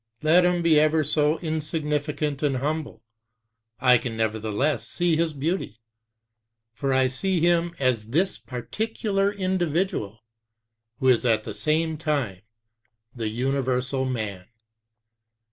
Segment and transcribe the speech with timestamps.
[0.23, 3.03] Let him be ever so insignificant and humble,
[3.79, 5.79] I can nevertheless see his beauty;
[6.73, 10.23] for I see him as this particular individual
[10.97, 12.41] who is at the same time
[13.13, 14.47] the universal man.